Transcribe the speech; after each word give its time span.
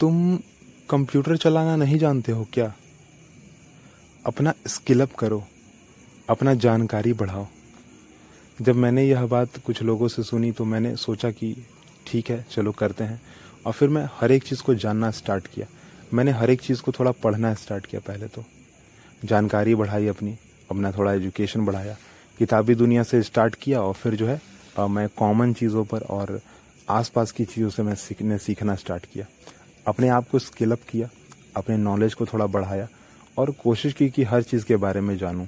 तुम 0.00 0.36
कंप्यूटर 0.90 1.36
चलाना 1.36 1.74
नहीं 1.76 1.98
जानते 1.98 2.32
हो 2.32 2.46
क्या? 2.52 2.72
अपना 4.24 4.52
स्किल 4.66 5.00
अप 5.00 5.14
करो, 5.14 5.42
अपना 6.30 6.54
जानकारी 6.54 7.12
बढ़ाओ। 7.12 7.46
जब 8.58 8.76
मैंने 8.76 9.04
यह 9.04 9.26
बात 9.26 9.58
कुछ 9.66 9.82
लोगों 9.82 10.08
से 10.08 10.22
सुनी 10.22 10.52
तो 10.52 10.64
मैंने 10.64 10.94
सोचा 10.96 11.30
कि 11.30 11.54
ठीक 12.06 12.30
है, 12.30 12.44
चलो 12.50 12.72
करते 12.72 13.04
हैं। 13.04 13.20
और 13.66 13.72
फिर 13.72 13.88
मैं 13.88 14.08
हर 14.12 14.32
एक 14.32 14.44
चीज़ 14.44 14.62
को 14.62 14.74
जानना 14.74 15.10
स्टार्ट 15.10 15.46
किया। 15.46 15.66
मैंने 16.14 16.30
हर 16.30 16.50
एक 16.50 16.60
चीज़ 16.60 16.82
को 16.82 16.92
थोड़ा 16.92 17.12
पढ़ना 17.12 17.52
स्टार्ट 17.54 17.86
किया 17.86 18.00
पहले 18.06 18.26
तो। 18.26 18.44
जानकारी 19.24 19.74
बढ़ाई 19.74 20.06
अपनी, 20.06 20.36
अपना 20.70 20.92
थोड़ा 20.92 21.12
एजुकेशन 21.12 21.64
बढ़ाया, 21.64 21.96
किताबी 22.38 22.74
दुनिया 22.74 23.02
से 23.02 23.22
स्टार्ट 23.22 23.54
किया 23.54 23.82
और 23.82 23.94
फिर 23.94 24.14
जो 24.14 24.26
है 24.26 24.40
मैं 24.88 25.08
कॉमन 25.08 25.52
चीज़ों 25.52 25.84
पर 25.84 26.02
और 26.10 26.40
आसपास 26.88 27.32
की 27.32 27.44
चीज़ों 27.44 27.70
से 27.70 27.82
मैं 27.82 27.94
सीखने 27.94 28.38
सीखना 28.38 28.74
स्टार्ट 28.74 29.04
किया। 29.06 29.26
अपने 29.90 30.08
आप 30.08 30.28
को 30.28 30.38
स्किल 30.38 30.72
अप 30.72 30.80
किया, 30.88 31.08
अपने 31.56 31.76
नॉलेज 31.76 32.14
को 32.14 32.26
थोड़ा 32.26 32.46
बढ़ाया 32.48 32.86
और 33.38 33.50
कोशिश 33.52 33.92
की 33.92 34.08
कि 34.10 34.24
हर 34.24 34.42
चीज़ 34.42 34.64
के 34.64 34.76
बारे 34.76 35.00
में 35.00 35.16
जानूं। 35.18 35.46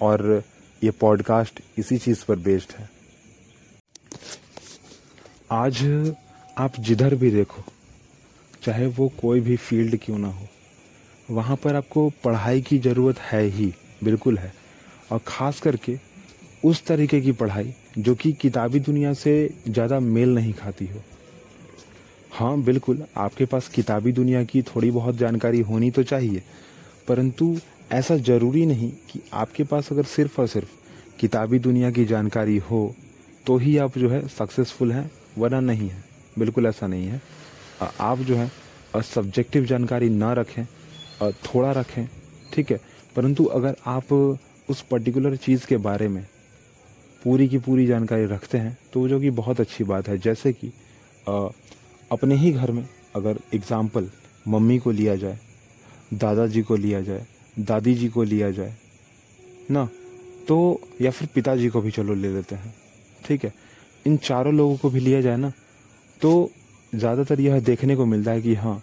और 0.00 0.42
ये 0.82 0.90
पॉडकास्ट 0.90 1.60
इसी 1.78 1.98
चीज़ 1.98 2.24
पर 2.24 2.36
बेस्ड 2.38 2.72
है। 2.78 2.88
आज 5.52 5.82
आप 6.58 6.78
जिधर 6.80 7.14
भी 7.14 7.30
देखो, 7.30 7.64
चाहे 8.62 8.86
वो 8.88 9.08
कोई 9.20 9.40
भी 9.40 9.56
फ़ील्ड 9.58 9.98
क्यों 10.04 10.18
ना 10.18 10.28
हो, 10.28 10.46
वहाँ 11.30 11.56
पर 11.56 11.76
आपको 11.76 12.08
पढ़ाई 12.24 12.62
की 12.62 12.78
ज़रूरत 12.78 13.18
है 13.22 13.42
ही, 13.42 13.72
बिल्कुल 14.04 14.38
है। 14.38 14.52
और 15.12 15.20
ख़ास 15.26 15.60
करके 15.60 15.98
उस 16.64 16.84
तरीके 16.86 17.20
की 17.20 17.32
पढ़ाई 17.34 17.74
जो 17.98 18.14
कि 18.14 18.32
किताबी 18.34 18.80
दुनिया 18.82 19.12
से 19.14 19.36
ज़्यादा 19.68 20.00
मेल 20.00 20.34
नहीं 20.34 20.52
खाती 20.52 20.86
हो। 20.86 21.02
हाँ 22.36 22.56
बिल्कुल। 22.60 23.02
आपके 23.16 23.44
पास 23.44 23.68
किताबी 23.68 24.12
दुनिया 24.12 24.42
की 24.44 24.62
थोड़ी 24.64 24.90
बहुत 24.90 25.16
जानकारी 25.16 25.60
होनी 25.60 25.90
तो 25.90 26.02
चाहिए, 26.02 26.42
परंतु 27.08 27.56
ऐसा 27.92 28.16
ज़रूरी 28.18 28.64
नहीं 28.66 28.90
कि 29.10 29.20
आपके 29.34 29.64
पास 29.64 29.88
अगर 29.92 30.04
सिर्फ़ 30.06 30.40
और 30.40 30.46
सिर्फ़ 30.46 30.68
किताबी 31.20 31.58
दुनिया 31.58 31.90
की 31.90 32.04
जानकारी 32.04 32.56
हो 32.60 32.94
तो 33.46 33.56
ही 33.56 33.76
आप 33.78 33.98
जो 33.98 34.08
है 34.08 34.26
सक्सेसफुल 34.28 34.92
हैं, 34.92 35.10
वरना 35.38 35.60
नहीं 35.62 35.88
है। 35.88 36.04
बिल्कुल 36.38 36.66
ऐसा 36.66 36.86
नहीं 36.86 37.06
है। 37.06 37.20
आप 38.00 38.18
जो 38.20 38.36
है 38.36 38.50
सब्जेक्टिव 39.04 39.64
जानकारी 39.66 40.08
ना 40.10 40.32
रखें 40.32 40.64
थोड़ा 41.44 41.70
रखें, 41.72 42.06
ठीक 42.52 42.70
है? 42.70 42.80
परंतु 43.16 43.44
अगर 43.46 43.76
आप 43.86 44.12
उस 44.68 44.82
पर्टिकुलर 44.90 45.36
चीज़ 45.38 45.66
के 45.66 45.76
बारे 45.78 46.08
में 46.08 46.24
पूरी 47.22 47.48
की 47.48 47.58
पूरी 47.58 47.86
जानकारी 47.86 48.26
रखते 48.26 48.58
हैं 48.58 48.76
तो 48.92 49.08
जो 49.08 49.20
कि 49.20 49.30
बहुत 49.32 49.60
अच्छी 49.60 49.84
बात 49.84 50.08
है। 50.08 50.18
जैसे 50.18 50.52
कि 50.52 50.72
अपने 52.10 52.34
ही 52.34 52.52
घर 52.52 52.70
में 52.70 52.86
अगर 53.16 53.38
एग्ज़ाम्पल 53.54 54.08
मम्मी 54.48 54.78
को 54.78 54.90
लिया 54.90 55.14
जाए, 55.16 55.38
दादाजी 56.14 56.62
को 56.62 56.76
लिया 56.76 57.00
जाए 57.02 57.26
दादी 57.58 57.94
जी 57.94 58.08
को 58.08 58.22
लिया 58.22 58.50
जाए, 58.50 58.74
ना? 59.70 59.88
तो 60.48 60.80
या 61.00 61.10
फिर 61.10 61.28
पिताजी 61.34 61.68
को 61.68 61.80
भी 61.80 61.90
चलो 61.90 62.14
ले 62.14 62.32
लेते 62.32 62.54
हैं, 62.54 62.74
ठीक 63.24 63.44
है? 63.44 63.52
इन 64.04 64.16
चारों 64.18 64.54
लोगों 64.54 64.76
को 64.76 64.90
भी 64.90 65.00
लिया 65.00 65.20
जाए 65.20 65.36
ना? 65.36 65.52
तो 66.20 66.50
ज़्यादातर 66.92 67.40
यह 67.40 67.60
देखने 67.60 67.96
को 67.96 68.04
मिलता 68.06 68.30
है 68.30 68.42
कि 68.42 68.54
हाँ 68.54 68.82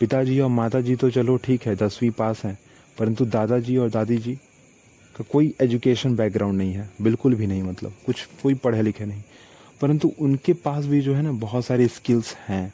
पिताजी 0.00 0.38
और 0.40 0.48
माता 0.50 0.80
जी 0.80 0.96
तो 0.96 1.10
चलो 1.10 1.36
ठीक 1.36 1.66
है, 1.66 1.74
दसवीं 1.76 2.10
पास 2.10 2.42
हैं, 2.44 2.58
परंतु 2.98 3.24
दादाजी 3.26 3.76
और 3.76 3.90
दादी 3.90 4.16
जी 4.18 4.34
का 5.14 5.24
कोई 5.24 5.52
एजुकेशन 5.60 6.16
बैकग्राउंड 6.16 6.58
नहीं 6.58 6.72
है, 6.72 6.88
बिल्कुल 7.02 7.34
भी 7.34 7.46
नहीं 7.46 7.62
मतलब 7.62 7.92
कुछ, 8.06 8.24
कोई 8.42 8.54
पढ़े 8.54 8.82
लिखे 8.82 9.04
नहीं। 9.04 9.22
परंतु 9.84 10.12
उनके 10.18 10.52
पास 10.52 10.84
भी 10.84 11.00
जो 11.00 11.14
है 11.14 11.22
ना 11.22 11.32
बहुत 11.32 11.64
सारी 11.66 11.88
स्किल्स 11.88 12.34
हैं। 12.34 12.72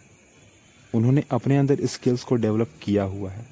उन्होंने 0.94 1.22
अपने 1.30 1.56
अंदर 1.56 1.86
स्किल्स 1.86 2.24
को 2.24 2.34
डेवलप 2.34 2.70
किया 2.82 3.04
हुआ 3.04 3.30
है। 3.30 3.46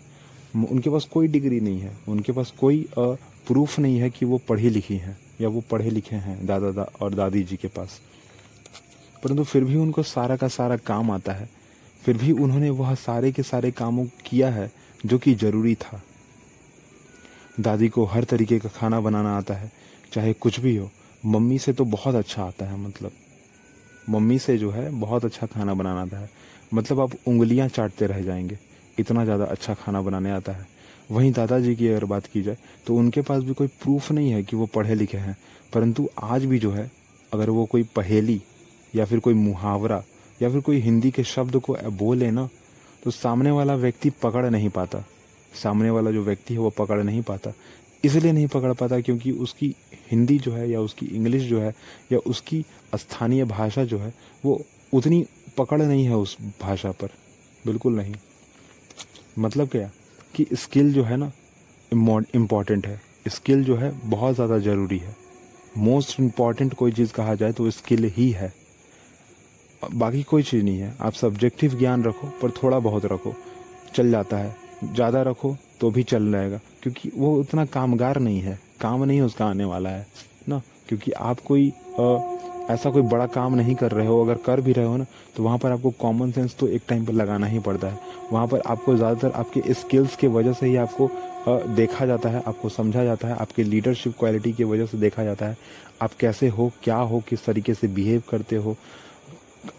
उनके 0.57 0.91
पास 0.91 1.05
कोई 1.05 1.29
डिग्री 1.29 1.61
नहीं 1.61 1.81
है। 1.81 1.97
उनके 2.09 2.33
पास 2.33 2.53
कोई 2.61 2.89
प्रूफ 2.99 3.79
नहीं 3.79 3.99
है 3.99 4.11
कि 4.11 4.27
वो 4.27 4.39
पढ़ी 4.39 4.71
लिखी 4.71 4.97
हैं 4.97 5.19
या 5.41 5.49
वो 5.49 5.61
पढ़े 5.61 5.91
लिखे 5.91 6.17
हैं 6.17 6.47
दादा 6.47 6.71
दा 6.71 6.83
और 7.01 7.15
दादी 7.15 7.43
जी 7.43 7.57
के 7.57 7.69
पास। 7.69 8.01
परंतु 9.25 9.45
फिर 9.45 9.65
भी 9.65 9.77
उनको 9.77 10.03
सारा 10.03 10.37
का 10.37 10.49
सारा 10.49 10.77
काम 10.77 11.11
आता 11.11 11.33
है। 11.33 11.51
फिर 12.05 12.19
भी 12.19 12.33
उन्होंने 12.33 12.71
वह 12.71 12.95
सारे 12.95 13.33
के 13.33 13.43
सारे 13.43 13.71
कामों 13.71 14.07
किया 14.27 14.51
है 14.51 14.73
जो 15.07 15.19
कि 15.19 15.35
ज़रूरी 15.35 15.75
था। 15.75 16.03
दादी 17.61 17.89
को 17.89 18.05
हर 18.05 18.25
तरीके 18.25 18.59
का 18.59 18.69
खाना 18.69 19.01
बनाना 19.01 19.39
आता 19.39 19.55
है, 19.55 19.73
चाहे 20.13 20.33
कुछ 20.33 20.61
भी 20.61 20.77
हो। 20.77 20.91
मम्मी 21.27 21.59
से 21.59 21.73
तो 21.73 21.85
बहुत 21.85 22.15
अच्छा 22.15 22.45
आता 22.45 22.67
है 22.67 22.79
मतलब। 22.79 23.13
मम्मी 24.09 24.39
से 24.39 24.57
जो 24.59 24.71
है 24.71 24.91
बहुत 24.91 25.25
अच्छा 25.25 25.47
खाना 25.47 25.75
बनाना 25.75 26.03
आता 26.03 26.19
है। 26.19 26.31
मतलब 26.75 27.01
आप 27.01 27.13
उंगलियाँ 27.29 27.69
चाटते 27.69 28.07
रह 28.07 28.23
जाएँगे, 28.23 28.59
इतना 28.99 29.25
ज़्यादा 29.25 29.45
अच्छा 29.47 29.75
खाना 29.75 30.01
बनाने 30.03 30.31
आता 30.31 30.53
है। 30.53 30.67
वहीं 31.11 31.33
दादाजी 31.33 31.75
की 31.77 31.89
अगर 31.89 32.05
बात 32.05 32.27
की 32.27 32.43
जाए 32.43 32.57
तो 32.87 32.95
उनके 32.95 33.21
पास 33.23 33.43
भी 33.43 33.55
कोई 33.55 33.67
प्रूफ 33.83 34.11
नहीं 34.13 34.31
है 34.31 34.43
कि 34.43 34.57
वो 34.57 34.67
पढ़े 34.67 34.95
लिखे 34.95 35.19
हैं। 35.19 35.37
परंतु 35.73 36.09
आज 36.23 36.45
भी 36.45 36.59
जो 36.59 36.71
है, 36.71 36.91
अगर 37.33 37.51
वो 37.51 37.65
कोई 37.67 37.83
पहेली 37.97 38.41
या 38.95 39.05
फिर 39.05 39.19
कोई 39.19 39.35
मुहावरा 39.35 40.03
या 40.41 40.51
फिर 40.51 40.61
कोई 40.61 40.81
हिंदी 40.81 41.11
के 41.11 41.25
शब्द 41.25 41.57
को 41.59 41.77
बोले 41.93 42.31
ना 42.31 42.49
तो 43.03 43.11
सामने 43.11 43.51
वाला 43.51 43.75
व्यक्ति 43.77 44.11
पकड़ 44.23 44.45
नहीं 44.47 44.69
पाता। 44.71 45.05
सामने 45.53 45.91
वाला 45.91 46.11
जो 46.11 46.23
व्यक्ति 46.23 46.55
है, 46.55 46.61
वो 46.61 46.71
पकड़ 46.71 47.03
नहीं 47.03 47.23
पाता। 47.23 47.53
इसलिए 48.05 48.33
नहीं 48.33 48.47
पकड़ 48.47 48.73
पाता 48.73 49.01
क्योंकि 49.01 49.31
उसकी 49.33 49.75
हिंदी 50.11 50.39
जो 50.39 50.53
है 50.53 50.69
या 50.71 50.81
उसकी 50.81 51.07
इंग्लिश 51.07 51.43
जो 51.43 51.61
है 51.61 51.75
या 52.13 52.19
उसकी 52.19 52.65
स्थानीय 52.95 53.45
भाषा 53.45 53.85
जो 53.85 53.99
है, 53.99 54.13
वो 54.45 54.63
उतनी 54.93 55.25
पकड़ 55.59 55.81
नहीं 55.83 56.05
है 56.05 56.17
उस 56.17 56.37
भाषा 56.63 56.91
पर। 56.91 57.11
बिल्कुल 57.65 57.97
नहीं। 57.97 58.15
मतलब 59.39 59.69
क्या? 59.69 59.91
कि 60.35 60.47
स्किल 60.55 60.93
जो 60.93 61.05
है 61.05 61.17
ना 61.17 61.33
इंपॉर्टेंट 62.35 62.87
है। 62.87 63.01
स्किल 63.29 63.65
जो 63.65 63.77
है 63.77 63.91
बहुत 64.05 64.35
ज़्यादा 64.35 64.59
ज़रूरी 64.59 64.99
है। 64.99 65.17
मोस्ट 65.79 66.21
इंपॉर्टेंट 66.21 66.75
कोई 66.75 66.93
चीज़ 66.93 67.13
कहा 67.13 67.35
जाए 67.35 67.53
तो 67.53 67.71
स्किल 67.71 68.11
ही 68.17 68.31
है। 68.31 68.53
बाकी 69.83 70.23
कोई 70.23 70.43
चीज़ 70.43 70.65
नहीं 70.65 70.79
है। 70.79 70.95
आप 71.01 71.13
सब्जेक्टिव 71.13 71.79
ज्ञान 71.79 72.05
रखो, 72.05 72.27
पर 72.43 72.51
थोड़ा 72.63 72.79
बहुत 72.79 73.05
रखो। 73.05 73.35
चल 73.95 74.11
जाता 74.11 74.37
है। 74.37 74.57
ज़्यादा 74.85 75.23
रखो 75.23 75.57
तो 75.81 75.91
भी 75.91 76.03
चल 76.03 76.31
जाएगा। 76.33 76.61
क्योंकि 76.89 77.11
वो 77.17 77.35
उतना 77.37 77.65
कामगार 77.67 78.19
नहीं 78.19 78.41
है। 78.41 78.59
काम 78.81 79.05
नहीं 79.05 79.21
उसका 79.21 79.47
आने 79.47 79.65
वाला 79.65 79.91
है 79.91 80.07
ना? 80.49 80.61
क्योंकि 80.89 81.13
आप 81.13 81.41
कोई 81.41 81.69
आ, 82.01 82.19
ऐसा 82.71 82.91
कोई 82.91 83.03
बड़ा 83.03 83.27
काम 83.27 83.55
नहीं 83.55 83.75
कर 83.75 83.93
रहे 83.93 84.07
हो 84.07 84.21
अगर 84.23 84.35
कर 84.37 84.61
भी 84.61 84.73
रहे 84.73 84.87
हो 84.87 84.97
ना 84.97 85.05
तो 85.37 85.43
वहाँ 85.43 85.59
पर 85.59 85.73
आपको 85.73 85.91
कॉमन 85.91 86.31
सेंस 86.33 86.57
तो 86.59 86.67
एक 86.69 86.83
टाइम 86.89 87.05
पर 87.07 87.13
लगाना 87.13 87.47
ही 87.47 87.59
पड़ता 87.59 87.89
है। 87.89 87.99
वहाँ 88.33 88.47
पर 88.47 88.61
आपको 88.67 88.95
ज़्यादातर 88.97 89.33
आपके 89.35 89.75
स्किल्स 89.75 90.17
के 90.17 90.27
वजह 90.29 90.53
से 90.53 90.67
ही 90.67 90.77
आपको 90.77 91.11
देखा 91.77 92.07
जाता 92.07 92.29
है 92.29 92.43
आपको 92.47 92.69
समझा 92.69 93.05
जाता 93.05 93.29
है 93.29 93.37
आपके 93.37 93.63
लीडरशिप 93.63 94.15
क्वालिटी 94.19 94.53
की 94.53 94.65
वजह 94.65 94.87
से 94.87 94.99
देखा 94.99 95.25
जाता 95.25 95.47
है। 95.47 95.57
आप 96.03 96.15
कैसे 96.21 96.49
हो 96.49 96.71
क्या 96.83 96.97
हो 96.97 97.23
किस 97.29 97.45
तरीके 97.45 97.75
से 97.75 97.89
बिहेव 97.89 98.23
करते 98.31 98.57
हो? 98.57 98.77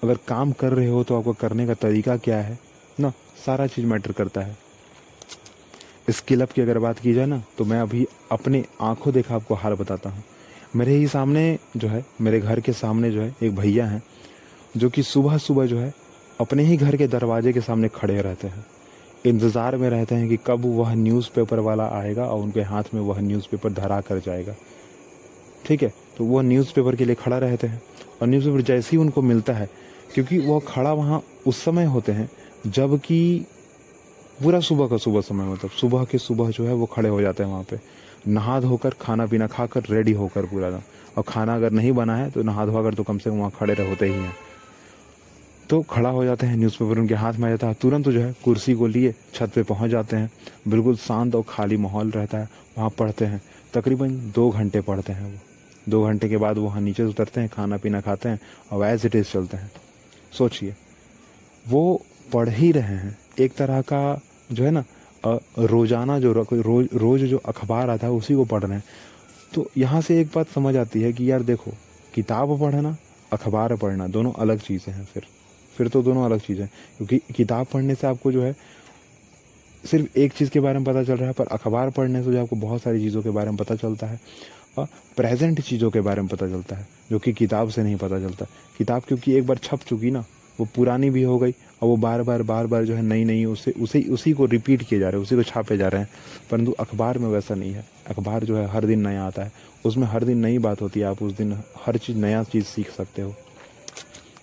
अगर 0.04 0.18
काम 0.28 0.52
कर 0.52 0.74
रहे 0.74 0.88
हो 0.88 1.04
तो 1.04 1.18
आपको 1.18 1.34
करने 1.34 1.68
का 1.68 1.74
तरीका 1.76 2.18
क्या 2.18 2.38
है 2.38 2.58
ना? 3.00 3.14
सारा 3.46 3.68
चीज़ 3.68 3.86
मैटर 3.86 4.12
करता 4.12 4.42
है। 4.42 4.58
स्किल 6.10 6.42
अप 6.42 6.52
की 6.52 6.62
अगर 6.62 6.78
बात 6.80 7.00
की 7.00 7.14
जाए 7.14 7.26
ना 7.26 7.42
तो 7.58 7.66
मैं 7.66 7.80
अभी 7.82 8.06
अपने 8.32 8.64
आँखों 8.82 9.14
देखा 9.14 9.36
आपको 9.36 9.56
हाल 9.56 9.74
बताता 9.74 10.10
हूँ। 10.10 10.24
मेरे 10.76 10.96
ही 10.96 11.08
सामने 11.08 11.58
जो 11.78 11.88
है, 11.88 12.04
मेरे 12.22 12.40
घर 12.40 12.60
के 12.60 12.74
सामने 12.74 13.12
जो 13.12 13.22
है, 13.22 13.34
एक 13.44 13.56
भैया 13.56 13.86
हैं, 13.86 14.02
जो 14.78 14.90
कि 14.90 15.04
सुबह 15.04 15.38
सुबह 15.38 15.66
जो 15.66 15.80
है, 15.80 15.94
अपने 16.40 16.64
ही 16.64 16.78
घर 16.78 16.96
के 16.96 17.08
दरवाजे 17.08 17.54
के 17.54 17.62
सामने 17.62 17.88
खड़े 17.90 18.22
रहते 18.22 18.48
हैं। 18.48 18.66
इंतज़ार 19.26 19.76
में 19.78 19.90
रहते 19.90 20.16
हैं 20.16 20.28
कि 20.30 20.38
कब 20.48 20.66
वह 20.68 20.94
न्यूज़पेपर 20.96 21.60
वाला 21.60 21.88
आएगा 21.94 22.26
और 22.26 22.42
उनके 22.42 22.62
हाथ 22.64 22.94
में 22.94 23.02
वह 23.02 23.20
न्यूज़पेपर 23.22 23.74
धरा 23.74 24.00
कर 24.02 24.20
जाएगा। 24.20 24.56
ठीक 25.66 25.84
है 25.84 25.94
तो 26.18 26.26
वह 26.26 26.42
न्यूज़पेपर 26.44 26.96
के 26.96 27.06
लिए 27.06 27.16
खड़ा 27.16 27.38
रहते 27.38 27.68
हैं 27.68 27.82
और 28.22 28.28
न्यूज़पेपर 28.28 28.62
जैसे 28.64 28.90
ही 28.92 28.98
उनको 28.98 29.22
मिलता 29.22 29.54
है, 29.54 29.70
क्योंकि 30.14 30.38
वह 30.40 30.60
खड़ा 30.68 30.94
वहाँ 30.94 31.22
उस 31.48 31.64
समय 31.64 31.86
होते 31.86 32.12
हैं 32.12 32.30
जबकि 32.68 33.46
पूरा 34.44 34.60
सुबह 34.60 34.88
का 34.88 34.98
सुबह 34.98 35.22
समय 35.22 35.46
मतलब 35.46 35.72
सुबह 35.72 36.04
के 36.06 36.18
सुबह 36.18 36.50
जो 36.50 36.66
है 36.68 36.74
वो 36.74 36.86
खड़े 36.86 37.10
हो 37.10 37.22
जाते 37.22 37.44
हैं 37.44 37.50
वहाँ 37.52 37.64
पे। 37.64 37.80
नहा 38.28 38.60
धोकर 38.60 38.94
खाना 39.02 39.26
पीना 39.26 39.48
खाकर 39.48 39.84
रेडी 39.90 40.12
होकर 40.12 40.46
पूरा 40.46 40.68
और 41.18 41.24
खाना 41.28 41.56
अगर 41.56 41.72
नहीं 41.72 41.92
बना 41.92 42.16
है 42.16 42.30
तो 42.32 42.44
नहा 42.44 42.66
धोकर 42.66 42.94
तो 42.94 43.04
कम 43.04 43.18
से 43.18 43.30
कम 43.30 43.38
वहाँ 43.38 43.52
खड़े 43.60 43.74
होते 43.90 44.06
ही 44.06 44.14
हैं। 44.14 44.34
तो 45.70 45.82
खड़ा 45.82 46.10
हो 46.10 46.24
जाते 46.26 46.48
हैं 46.48 46.58
न्यूज़पेपर 46.58 47.00
उनके 47.00 47.16
हाथ 47.16 47.34
में 47.34 47.48
आ 47.48 47.50
जाता 47.50 47.68
है। 47.68 47.74
तुरंत 47.74 48.10
जो 48.10 48.22
है 48.22 48.34
कुर्सी 48.46 48.74
को 48.74 48.88
लिए 48.88 49.14
छत 49.34 49.52
पे 49.56 49.64
पहुँच 49.64 49.92
जाते 49.92 50.16
हैं। 50.16 50.32
बिल्कुल 50.68 50.96
शांत 50.96 51.36
और 51.36 51.44
खाली 51.50 51.78
माहौल 51.78 52.12
रहता 52.12 52.38
है। 52.38 52.50
वहाँ 52.78 52.90
पढ़ते 52.90 53.26
हैं। 53.26 53.42
तकरीबन 53.74 54.18
दो 54.36 54.50
घंटे 54.50 54.82
पढ़ते 54.82 55.14
हैं 55.14 55.32
वो। 55.34 55.40
दो 55.90 56.04
घंटे 56.04 56.30
के 56.30 56.38
बाद 56.38 56.58
वहाँ 56.58 56.82
नीचे 56.82 57.04
उतरते 57.04 57.42
हैं, 57.42 57.50
खाना 57.50 57.78
पीना 57.78 58.02
खाते 58.02 58.30
हैं 58.30 58.40
और 58.72 58.86
एज 58.86 59.06
इट 59.06 59.16
इज़ 59.16 59.32
चलते 59.32 59.58
हैं। 59.58 59.72
सोचिए, 60.32 60.76
वो 61.66 62.02
पढ़ 62.34 62.50
ही 62.50 62.72
रहे 62.72 62.96
हैं। 62.96 63.18
एक 63.40 63.54
तरह 63.54 63.82
का 63.82 64.22
जो 64.50 64.64
है 64.64 64.72
ना 64.72 64.84
रोज़ाना 65.24 66.20
जो 66.20 66.32
रोज 66.34 66.90
रोज 66.94 67.22
जो 67.22 67.38
अखबार 67.40 67.90
आता 67.90 68.08
है, 68.08 68.14
उसी 68.14 68.36
को 68.36 68.46
पढ़ 68.46 68.64
रहे 68.64 68.74
हैं। 68.74 68.84
तो 69.54 69.70
यहाँ 69.78 70.02
से 70.02 70.20
एक 70.22 70.28
बात 70.36 70.48
समझ 70.50 70.76
आती 70.78 71.02
है 71.02 71.12
कि 71.14 71.30
यार 71.32 71.44
देखो, 71.44 71.72
किताब 72.14 72.60
पढ़ना, 72.60 72.96
अखबार 73.32 73.76
पढ़ना, 73.76 74.08
दोनों 74.08 74.32
अलग 74.34 74.60
चीज़ें 74.60 74.94
हैं 74.94 75.06
फिर। 75.06 75.26
फिर 75.76 75.88
तो 75.88 76.02
दोनों 76.04 76.26
अलग 76.26 76.40
चीज़ें 76.40 76.64
है, 76.64 76.70
क्योंकि 76.98 77.20
किताब 77.36 77.68
पढ़ने 77.74 77.96
से 77.96 78.08
आपको 78.08 78.32
जो 78.32 78.42
है, 78.42 78.56
सिर्फ़ 79.84 80.18
एक 80.20 80.34
चीज़ 80.34 80.50
के 80.50 80.60
बारे 80.60 80.80
में 80.80 80.86
पता 80.86 81.04
चल 81.04 81.18
रहा 81.18 81.28
है, 81.28 81.34
पर 81.34 81.48
अखबार 81.48 81.90
पढ़ने 81.90 82.24
से 82.24 82.32
जो 82.32 82.42
आपको 82.42 82.56
बहुत 82.58 82.82
सारी 82.82 83.00
चीज़ों 83.00 83.22
के 83.22 83.30
बारे 83.30 83.50
में 83.50 83.58
पता 83.58 83.76
चलता 83.76 84.08
है, 84.08 84.20
और 84.78 84.88
प्रेजेंट 85.18 85.62
चीज़ों 85.62 85.90
के 85.92 86.02
बारे 86.02 86.22
में 86.22 86.30
पता 86.30 86.48
चलता 86.48 86.76
है, 86.76 86.88
जो 87.12 87.20
कि 87.20 87.34
किताब 87.34 87.70
से 87.70 87.84
नहीं 87.84 87.96
पता 87.98 88.20
चलता। 88.20 88.46
किताब 88.78 89.04
क्योंकि 89.08 89.34
एक 89.34 89.48
बार 89.48 89.58
छप 89.58 89.80
चुकी 89.88 90.12
ना 90.12 90.26
वो 90.60 90.68
पुरानी 90.76 91.10
भी 91.10 91.22
हो 91.24 91.38
गई 91.40 91.52
और 91.52 91.88
वो 91.90 91.96
बार 91.98 92.22
बार 92.24 92.42
बार 92.44 92.68
बार 92.68 92.86
जो 92.86 92.96
है 92.96 93.02
नई 93.02 93.24
नई 93.24 93.46
उसे 93.46 93.72
उसे, 93.72 94.02
उसी 94.02 94.34
को 94.34 94.46
रिपीट 94.46 94.84
किए 94.84 95.00
जा 95.00 95.10
रहे 95.10 95.18
हैं, 95.18 95.24
उसी 95.24 95.36
को 95.36 95.44
छापे 95.44 95.78
जा 95.78 95.88
रहे 95.88 96.02
हैं। 96.02 96.10
परंतु 96.52 96.72
अखबार 96.72 97.18
में 97.18 97.28
वैसा 97.28 97.56
नहीं 97.56 97.74
है। 97.74 97.86
अखबार 98.10 98.44
जो 98.44 98.58
है 98.58 98.68
हर 98.68 98.86
दिन 98.86 99.08
नया 99.08 99.24
आता 99.24 99.44
है। 99.44 99.52
उसमें 99.86 100.08
हर 100.08 100.24
दिन 100.24 100.38
नई 100.38 100.58
बात 100.58 100.82
होती 100.82 101.00
है। 101.00 101.06
आप 101.06 101.24
उस 101.24 101.34
दिन 101.34 101.54
हर 101.86 101.98
चीज़, 101.98 102.18
नया 102.18 102.44
चीज़ 102.44 102.66
सीख 102.66 102.92
सकते 102.92 103.22
हो। 103.22 103.36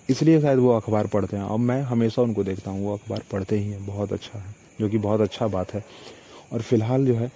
इसलिए 0.09 0.41
शायद 0.41 0.59
वो 0.59 0.69
अखबार 0.69 1.07
पढ़ते 1.07 1.37
हैं। 1.37 1.43
और 1.43 1.59
मैं 1.59 1.81
हमेशा 1.81 2.21
उनको 2.21 2.43
देखता 2.43 2.71
हूँ। 2.71 2.85
वो 2.85 2.93
अखबार 2.93 3.21
पढ़ते 3.31 3.57
ही 3.59 3.69
हैं। 3.69 3.85
बहुत 3.85 4.13
अच्छा 4.13 4.39
है, 4.39 4.55
जो 4.79 4.89
कि 4.89 4.97
बहुत 4.97 5.21
अच्छा 5.21 5.47
बात 5.47 5.73
है। 5.73 5.83
और 6.53 6.61
फ़िलहाल 6.61 7.05
जो 7.05 7.15
है 7.15 7.31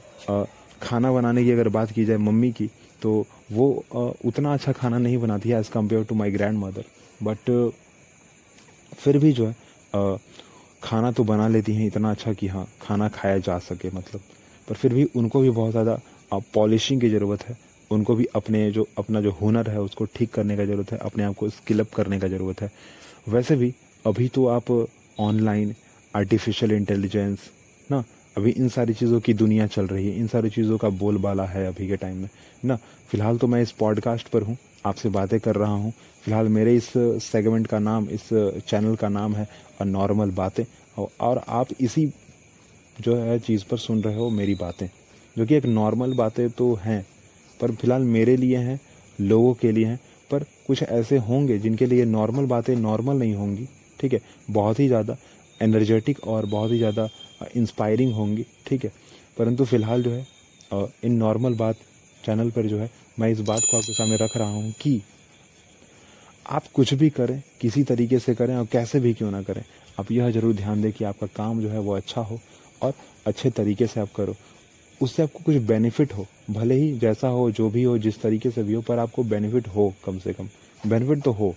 खाना 0.82 1.12
बनाने 1.12 1.44
की 1.44 1.52
अगर 1.52 1.70
बात 1.70 1.92
की 1.92 2.06
जाए 2.06 2.18
मम्मी 2.18 2.52
की 2.52 2.70
तो 3.02 3.26
वो 3.52 3.84
उतना 4.26 4.54
अच्छा 4.54 4.72
खाना 4.72 4.98
नहीं 4.98 5.18
बनाती 5.18 5.50
है 5.50 5.60
as 5.60 5.70
compared 5.72 6.04
to 6.04 6.16
my 6.16 6.32
grandmother 6.58 6.84
but 7.24 7.72
फिर 9.02 9.18
भी 9.18 9.32
जो 9.34 9.48
है 9.48 10.18
खाना 10.84 11.12
तो 11.12 11.24
बना 11.24 11.48
लेती 11.48 11.74
हैं, 11.76 11.88
इतना 11.88 12.12
अच्छा 12.12 12.34
कि 12.34 12.48
हाँ 12.48 12.68
खाना 12.82 13.08
खाया 13.10 13.38
जा 13.40 13.58
सके 13.60 13.90
मतलब। 13.90 14.22
पर 14.68 14.76
फिर 14.76 14.94
भी 14.94 15.04
उनको 15.16 15.42
भी 15.42 15.50
बहुत 15.52 15.72
ज़्यादा 15.72 16.00
पॉलिशिंग 16.54 17.02
की 17.02 17.10
ज़रूरत 17.10 17.44
है। 17.44 17.58
उनको 17.92 18.16
भी 18.16 18.26
अपने 18.36 18.70
जो, 18.72 18.88
अपना 18.98 19.22
जो 19.22 19.32
हुनर 19.32 19.70
है, 19.70 19.82
उसको 19.82 20.06
ठीक 20.16 20.32
करने 20.34 20.58
का 20.58 20.66
ज़रूरत 20.66 20.92
है, 20.92 20.98
अपने 21.00 21.24
आप 21.24 21.36
को 21.36 21.50
स्किलअप 21.50 21.94
करने 21.94 22.20
का 22.20 22.28
ज़रूरत 22.28 22.62
है। 22.62 22.72
वैसे 23.30 23.56
भी, 23.56 23.74
अभी 24.06 24.28
तो 24.28 24.46
आप 24.48 24.72
ऑनलाइन, 25.20 25.74
आर्टिफिशियल 26.14 26.72
इंटेलिजेंस, 26.72 27.40
ना, 27.90 28.04
अभी 28.38 28.52
इन 28.52 28.70
सारी 28.70 28.94
चीज़ों 28.94 29.20
की 29.20 29.34
दुनिया 29.34 29.68
चल 29.68 29.88
रही 29.88 30.08
है, 30.08 30.18
इन 30.20 30.28
सारी 30.28 30.50
चीज़ों 30.50 30.78
का 30.78 30.90
बोलबाला 30.90 31.46
है 31.46 31.66
अभी 31.68 31.88
के 31.88 31.98
टाइम 31.98 32.18
में, 32.18 32.30
ना। 32.66 32.76
फ़िलहाल 33.10 33.38
तो 33.38 33.48
मैं 33.48 33.62
इस 33.62 33.72
पॉडकास्ट 33.72 34.28
पर 34.28 34.42
हूँ। 34.42 34.58
आपसे 34.84 35.10
बातें 35.10 35.40
कर 35.40 35.56
रहा 35.56 35.74
हूँ। 35.74 35.92
फ़िलहाल 36.24 36.48
मेरे 36.50 36.76
इस 36.76 36.92
सेगमेंट 37.24 37.68
का 37.68 37.80
नाम, 37.80 38.08
इस 38.10 38.28
चैनल 38.68 38.96
का 38.96 39.10
नाम 39.10 39.36
है 39.36 39.48
नॉर्मल 39.84 40.32
बातें। 40.32 40.64
और 41.20 41.42
आप 41.50 41.68
इसी 41.82 42.06
जो 42.98 43.16
है 43.16 43.38
चीज़ 43.40 43.64
पर 43.66 43.78
सुन 43.80 44.02
रहे 44.04 44.16
हो 44.16 44.30
मेरी 44.30 44.56
बातें, 44.56 44.88
जो 45.36 45.46
कि 45.46 45.56
एक 45.56 45.66
नॉर्मल 45.68 46.14
बातें 46.14 46.50
तो 46.50 46.74
हैं, 46.76 47.06
पर 47.60 47.72
फ़िलहाल 47.72 48.02
मेरे 48.04 48.36
लिए 48.38 48.58
हैं, 48.58 48.80
लोगों 49.20 49.54
के 49.54 49.72
लिए 49.72 49.86
हैं, 49.86 50.00
पर 50.30 50.44
कुछ 50.68 50.84
ऐसे 50.84 51.18
होंगे 51.20 51.58
जिनके 51.60 51.86
लिए 51.86 52.06
नॉर्मल 52.08 52.46
बातें 52.48 52.76
नॉर्मल 52.78 53.18
नहीं 53.18 53.34
होंगी, 53.36 53.68
ठीक 54.00 54.14
है? 54.14 54.22
बहुत 54.52 54.80
ही 54.80 54.88
ज़्यादा 54.88 55.18
एनर्जेटिक 55.60 56.24
और 56.24 56.46
बहुत 56.46 56.72
ही 56.72 56.78
ज़्यादा 56.78 57.08
इंस्पायरिंग 57.56 58.14
होंगी, 58.14 58.46
ठीक 58.68 58.84
है? 58.84 58.92
परंतु 59.38 59.66
फ़िलहाल 59.66 60.04
जो 60.04 60.12
है 60.12 60.26
इन 61.04 61.14
नॉर्मल 61.14 61.54
बात 61.56 61.76
चैनल 62.26 62.50
पर 62.52 62.68
जो 62.68 62.78
है, 62.78 62.90
मैं 63.20 63.30
इस 63.30 63.40
बात 63.40 63.62
को 63.62 63.78
आपके 63.78 63.94
सामने 63.94 64.16
रख 64.16 64.38
रहा 64.38 64.50
हूँ 64.50 64.72
कि 64.82 65.02
आप 66.46 66.68
कुछ 66.74 66.94
भी 66.94 67.10
करें, 67.10 67.42
किसी 67.62 67.84
तरीके 67.84 68.20
से 68.20 68.36
करें 68.36 68.56
और 68.56 68.66
कैसे 68.66 69.00
भी 69.00 69.14
क्यों 69.14 69.32
ना 69.32 69.42
करें, 69.42 69.64
आप 70.00 70.12
यह 70.12 70.30
ज़रूर 70.32 70.54
ध्यान 70.56 70.82
दें 70.82 70.92
कि 70.92 71.04
आपका 71.06 71.28
काम 71.28 71.62
जो 71.62 71.70
है 71.70 71.80
वो 71.80 71.96
अच्छा 71.96 72.22
हो 72.22 72.40
और 72.82 72.94
अच्छे 73.28 73.50
तरीके 73.50 73.88
से 73.88 74.00
आप 74.00 74.12
करो। 74.16 74.36
उससे 75.02 75.24
आपको 75.24 75.40
कुछ 75.40 75.56
बेनिफिट 75.68 76.14
हो, 76.14 76.26
भले 76.50 76.76
ही 76.76 76.92
जैसा 77.00 77.28
हो, 77.28 77.50
जो 77.52 77.70
भी 77.70 77.84
हो, 77.84 77.98
जिस 77.98 78.22
तरीके 78.22 78.50
से 78.52 78.64
भी 78.64 78.74
हो, 78.74 78.82
पर 78.82 79.00
आपको 79.00 79.24
बेनिफिट 79.24 79.68
हो 79.68 79.94
कम 80.06 80.18
से 80.20 80.34
कम। 80.34 80.50
बेनिफिट 80.88 81.24
तो 81.24 81.32
हो, 81.32 81.56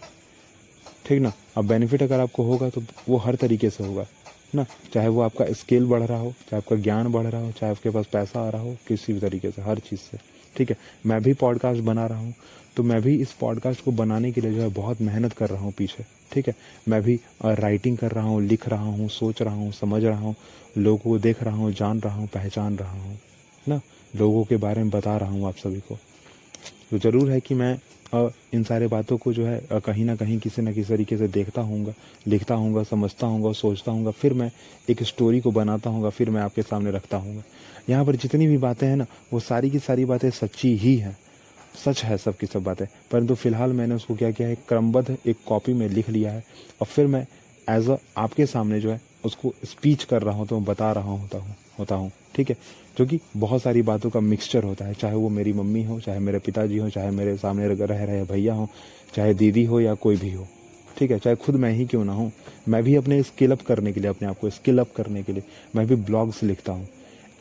ठीक 1.06 1.20
ना? 1.20 1.32
अब 1.56 1.67
बेनिफिट 1.67 2.02
अगर 2.02 2.20
आपको 2.20 2.43
होगा 2.43 2.69
तो 2.70 2.82
वो 3.08 3.17
हर 3.17 3.34
तरीके 3.37 3.70
से 3.70 3.84
होगा, 3.84 4.06
ना? 4.55 4.67
चाहे 4.93 5.08
वो 5.08 5.20
आपका 5.20 5.52
स्केल 5.52 5.87
बढ़ 5.87 6.02
रहा 6.02 6.19
हो, 6.19 6.31
चाहे 6.50 6.56
आपका 6.56 6.76
ज्ञान 6.76 7.12
बढ़ 7.12 7.26
रहा 7.26 7.40
हो, 7.40 7.52
चाहे 7.52 7.72
आपके 7.72 7.90
पास 7.90 8.06
पैसा 8.12 8.40
आ 8.40 8.49
रहा 8.49 8.62
हो, 8.62 8.76
किसी 8.88 9.12
भी 9.12 9.20
तरीके 9.20 9.50
से, 9.50 9.62
हर 9.62 9.78
चीज़ 9.81 10.00
से। 10.00 10.19
ठीक 10.56 10.70
है, 10.70 10.76
मैं 11.06 11.22
भी 11.22 11.32
पॉडकास्ट 11.34 11.82
बना 11.82 12.06
रहा 12.06 12.18
हूँ 12.18 12.34
तो 12.76 12.82
मैं 12.82 13.00
भी 13.02 13.14
इस 13.22 13.32
पॉडकास्ट 13.32 13.84
को 13.84 13.92
बनाने 13.92 14.30
के 14.32 14.40
लिए 14.40 14.52
जो 14.52 14.60
है 14.62 14.68
बहुत 14.74 15.00
मेहनत 15.00 15.32
कर 15.32 15.48
रहा 15.50 15.60
हूँ 15.60 15.72
पीछे, 15.72 16.04
ठीक 16.32 16.48
है। 16.48 16.54
मैं 16.88 17.00
भी 17.02 17.18
राइटिंग 17.44 17.98
कर 17.98 18.10
रहा 18.10 18.24
हूँ, 18.24 18.40
लिख 18.42 18.68
रहा 18.68 18.84
हूँ, 18.84 19.08
सोच 19.08 19.42
रहा 19.42 19.54
हूँ, 19.54 19.70
समझ 19.72 20.02
रहा 20.04 20.18
हूँ, 20.18 20.34
लोगों 20.78 20.98
को 21.00 21.18
देख 21.18 21.42
रहा 21.42 21.56
हूँ, 21.56 21.72
जान 21.72 22.00
रहा 22.00 22.14
हूँ, 22.14 22.26
पहचान 22.26 22.76
रहा 22.76 22.92
हूँ 22.92 23.18
ना। 23.66 23.80
लोगों 24.14 24.44
के 24.44 24.56
बारे 24.56 24.82
में 24.82 24.90
बता 24.90 25.16
रहा 25.16 25.30
हूँ 25.30 25.46
आप 25.48 25.56
सभी 25.56 25.80
को। 25.80 25.98
तो 26.90 26.98
ज़रूर 26.98 27.30
है 27.30 27.40
कि 27.40 27.54
मैं 27.54 27.76
इन 28.55 28.62
सारे 28.64 28.87
बातों 28.87 29.16
को 29.19 29.32
जो 29.32 29.46
है 29.46 29.81
कहीं 29.81 30.05
ना 30.05 30.16
कहीं 30.16 30.38
किसी 30.38 30.62
न 30.62 30.72
किसी 30.72 30.88
तरीके 30.88 31.16
से 31.16 31.28
देखता 31.28 31.62
हूँ 31.62 31.94
लिखता 32.26 32.55
हूँ 32.55 32.84
समझता 32.84 33.26
हूँ 33.26 33.52
सोचता 33.55 33.93
हूँ 33.93 34.12
फिर 34.12 34.34
मैं 34.34 34.50
एक 34.90 35.02
स्टोरी 35.02 35.40
को 35.40 35.50
बनाता 35.50 35.90
हूँ 35.90 36.11
फिर 36.11 36.31
मैं 36.31 36.40
आपके 36.43 36.62
सामने 36.62 36.90
रखता 36.90 37.16
हूँ 37.16 37.43
यहाँ 37.88 38.05
पर 38.05 38.16
जितनी 38.16 38.46
भी 38.46 38.58
बातें 38.58 38.87
हैं 38.87 38.96
ना, 38.96 39.06
वो 39.32 39.40
सारी 39.40 39.70
की 39.70 39.78
सारी 39.78 40.05
बातें 40.05 40.31
सच्ची 40.31 40.76
ही 40.78 40.96
हैं। 40.96 41.16
सच 41.84 42.02
है 42.05 42.16
सब 42.19 42.37
की 42.37 42.46
सब 42.46 42.62
बातें। 42.64 42.87
परंतु 43.11 43.34
फ़िलहाल 43.34 43.72
मैंने 43.72 43.94
उसको 43.94 44.14
क्या 44.14 44.31
किया 44.31 44.49
है 44.49 44.55
क्रमबद्ध 44.69 45.17
एक 45.26 45.37
कॉपी 45.46 45.72
में 45.72 45.88
लिख 45.88 46.08
लिया 46.10 46.32
है 46.32 46.44
और 46.81 46.87
फिर 46.87 47.06
मैं 47.06 47.26
एज 47.67 47.88
अ 47.90 47.96
आपके 48.17 48.46
सामने 48.46 48.81
जो 48.81 48.90
है, 48.90 49.00
उसको 49.25 49.52
स्पीच 49.64 50.05
कर 50.05 50.22
रहा 50.22 50.34
हूँ 50.34 50.46
तो 50.46 50.60
बता 50.62 50.93
रहा 50.93 51.10
होता 51.10 51.38
हूँ 51.38 51.56
होता 51.78 51.94
हूँ। 51.94 52.10
ठीक 52.36 52.50
है? 52.50 52.56
जो 52.98 53.06
कि 53.06 53.19
बहुत 53.36 53.62
सारी 53.62 53.82
बातों 53.82 54.10
का 54.10 54.20
मिक्सचर 54.20 54.64
होता 54.64 54.84
है। 54.84 54.94
चाहे 54.94 55.14
वो 55.14 55.28
मेरी 55.28 55.52
मम्मी 55.52 55.82
हो, 55.84 56.00
चाहे 56.00 56.19
मेरे 56.19 56.38
पिताजी 56.38 56.78
हो, 56.78 56.90
चाहे 56.90 57.10
मेरे 57.10 57.36
सामने 57.36 57.69
रह, 57.69 58.04
रहे 58.04 58.22
भैया 58.25 58.54
हो, 58.54 58.69
चाहे 59.14 59.34
दीदी 59.34 59.64
हो 59.64 59.81
या 59.81 59.94
कोई 59.94 60.16
भी 60.16 60.32
हो। 60.32 60.46
ठीक 60.98 61.10
है? 61.10 61.19
चाहे 61.19 61.36
खुद 61.36 61.56
मैं 61.56 61.72
ही 61.72 61.86
क्यों 61.86 62.04
ना 62.04 62.12
हूँ, 62.12 62.32
मैं 62.69 62.82
भी 62.82 62.94
अपने 62.96 63.22
स्किल 63.22 63.52
अप 63.52 63.62
करने 63.62 63.92
के 63.92 64.00
लिए, 64.00 64.10
अपने 64.10 64.28
आप 64.28 64.38
को 64.38 64.50
स्किल 64.50 64.78
अप 64.78 64.92
करने 64.96 65.22
के 65.22 65.32
लिए, 65.32 65.42
मैं 65.76 65.86
भी 65.86 65.94
ब्लॉग्स 65.94 66.42
लिखता 66.42 66.72
हूँ। 66.72 66.88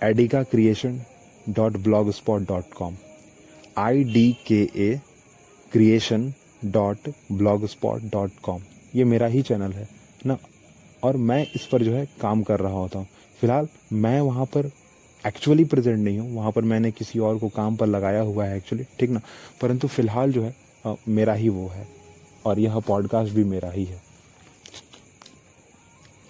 एडिका 0.03 0.43
creation 0.43 0.99
dot 1.49 1.77
blogspot 2.11 2.41
dot 2.41 2.73
com 2.73 2.95
I 3.77 4.03
D 4.03 4.31
K 4.47 4.61
A 4.75 4.99
creation 5.71 6.31
dot 6.65 7.09
blogspot 7.67 8.01
dot 8.03 8.31
com 8.43 8.61
ये 8.95 9.03
मेरा 9.03 9.27
ही 9.27 9.41
चैनल 9.41 9.71
है, 9.71 9.87
ना? 10.25 10.37
और 11.03 11.17
मैं 11.17 11.45
इस 11.55 11.65
पर 11.65 11.83
जो 11.83 11.93
है 11.93 12.05
काम 12.21 12.43
कर 12.43 12.59
रहा 12.59 12.73
होता 12.73 12.99
हूँ। 12.99 13.07
फ़िलहाल 13.39 13.67
मैं 13.93 14.19
वहाँ 14.21 14.45
पर 14.45 14.69
एक्चुअली 15.25 15.63
प्रेजेंट 15.63 15.97
नहीं 15.99 16.19
हूँ। 16.19 16.35
वहाँ 16.35 16.51
पर 16.51 16.61
मैंने 16.61 16.91
किसी 16.91 17.19
और 17.19 17.37
को 17.37 17.49
काम 17.49 17.75
पर 17.75 17.87
लगाया 17.87 18.21
हुआ 18.21 18.45
है 18.45 18.57
एक्चुअली 18.57 18.85
ठीक 18.99 19.09
ना? 19.09 19.21
परंतु 19.61 19.87
फ़िलहाल 19.87 20.31
जो 20.31 20.43
है 20.43 20.55
आ, 20.85 20.93
मेरा 21.07 21.33
ही 21.33 21.49
वो 21.49 21.67
है 21.67 21.87
और 22.45 22.59
यह 22.59 22.79
पॉडकास्ट 22.79 23.33
भी 23.33 23.43
मेरा 23.43 23.69
ही 23.69 23.83
है। 23.85 24.01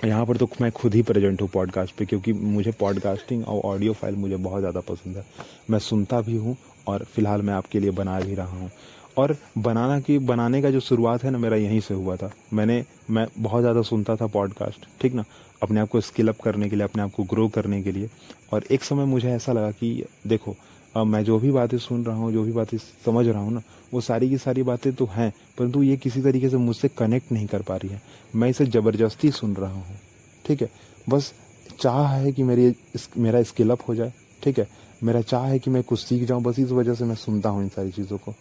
यहाँ 0.05 0.25
पर 0.25 0.37
तो 0.37 0.47
मैं 0.61 0.71
खुद 0.71 0.95
ही 0.95 1.01
प्रेजेंट 1.01 1.41
हूँ 1.41 1.49
पॉडकास्ट 1.49 1.95
पे 1.95 2.05
क्योंकि 2.05 2.33
मुझे 2.33 2.71
पॉडकास्टिंग 2.71 3.47
और 3.47 3.61
ऑडियो 3.65 3.93
फ़ाइल 3.93 4.15
मुझे 4.15 4.35
बहुत 4.37 4.59
ज़्यादा 4.59 4.79
पसंद 4.79 5.17
है। 5.17 5.25
मैं 5.69 5.79
सुनता 5.79 6.19
भी 6.21 6.37
हूँ 6.37 6.55
और 6.87 7.03
फ़िलहाल 7.05 7.41
मैं 7.41 7.53
आपके 7.53 7.79
लिए 7.79 7.91
बना 7.91 8.19
भी 8.19 8.35
रहा 8.35 8.57
हूँ। 8.57 8.69
और 9.17 9.35
बनाना 9.57 9.99
की 9.99 10.17
बनाने 10.21 10.61
का 10.61 10.69
जो 10.71 10.79
शुरुआत 10.79 11.23
है 11.23 11.31
ना 11.31 11.37
मेरा 11.37 11.55
यहीं 11.57 11.79
से 11.81 11.93
हुआ 11.93 12.15
था। 12.15 12.31
मैंने 12.53 12.83
मैं 13.09 13.25
बहुत 13.37 13.61
ज़्यादा 13.61 13.81
सुनता 13.81 14.15
था 14.15 14.27
पॉडकास्ट 14.27 14.87
ठीक 15.01 15.13
ना? 15.13 15.23
अपने 15.63 15.79
आप 15.79 15.89
को 15.89 16.01
स्किल 16.01 16.27
अप 16.27 16.39
करने 16.41 16.69
के 16.69 16.75
लिए 16.75 16.83
अपने 16.83 17.01
आप 17.03 17.11
को 17.11 17.23
ग्रो 17.23 17.47
करने 17.49 17.81
के 17.83 17.91
लिए। 17.91 18.09
और 18.53 18.63
एक 18.71 18.83
समय 18.83 19.05
मुझे 19.05 19.29
ऐसा 19.31 19.53
लगा 19.53 19.71
कि 19.71 20.05
देखो 20.27 20.55
मैं 20.95 21.23
जो 21.23 21.37
भी 21.39 21.51
बातें 21.51 21.77
सुन 21.79 22.03
रहा 22.05 22.15
हूँ 22.15 22.31
जो 22.33 22.43
भी 22.43 22.51
बातें 22.51 22.77
समझ 22.77 23.27
रहा 23.27 23.41
हूँ 23.41 23.53
ना 23.53 23.61
वो 23.93 24.01
सारी 24.01 24.29
की 24.29 24.37
सारी 24.37 24.63
बातें 24.63 24.91
तो 24.95 25.05
हैं 25.11 25.31
परंतु 25.57 25.83
ये 25.83 25.97
किसी 25.97 26.21
तरीके 26.21 26.49
से 26.49 26.57
मुझसे 26.57 26.87
कनेक्ट 26.97 27.31
नहीं 27.31 27.47
कर 27.47 27.61
पा 27.61 27.75
रही 27.75 27.89
है। 27.89 28.01
मैं 28.35 28.49
इसे 28.49 28.65
ज़बरदस्ती 28.67 29.31
सुन 29.31 29.55
रहा 29.55 29.71
हूँ 29.71 29.97
ठीक 30.45 30.61
है? 30.61 30.69
बस 31.09 31.33
चाह 31.79 32.07
है 32.07 32.31
कि 32.31 32.43
मेरी 32.43 32.67
इस, 32.95 33.09
मेरा 33.17 33.43
स्किल 33.43 33.71
अप 33.71 33.87
हो 33.87 33.95
जाए 33.95 34.13
ठीक 34.43 34.59
है? 34.59 34.67
मेरा 35.03 35.21
चाह 35.23 35.45
है 35.45 35.59
कि 35.59 35.69
मैं 35.71 35.83
कुछ 35.83 35.99
सीख 35.99 36.23
जाऊँ 36.23 36.43
बस 36.43 36.59
इस 36.59 36.71
वजह 36.71 36.93
से 36.93 37.05
मैं 37.05 37.15
सुनता 37.15 37.49
हूँ 37.49 37.63
इन 37.63 37.69
सारी 37.69 37.91
चीज़ों 37.91 38.17
को। 38.17 38.33